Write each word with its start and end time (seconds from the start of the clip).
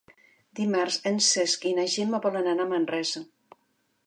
Dimarts 0.59 0.97
en 1.11 1.21
Cesc 1.27 1.67
i 1.73 1.75
na 1.81 1.87
Gemma 1.97 2.21
volen 2.27 2.51
anar 2.55 2.67
a 2.67 2.71
Manresa. 2.75 3.25